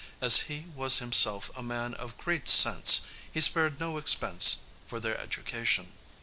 As 0.19 0.37
he 0.49 0.65
was 0.75 0.97
himself 0.97 1.51
a 1.55 1.61
man 1.61 1.93
of 1.93 2.17
great 2.17 2.49
sense, 2.49 3.05
he 3.31 3.39
spared 3.39 3.79
no 3.79 3.97
expense 3.99 4.61
for 4.87 4.99
their 4.99 5.19
education. 5.19 5.91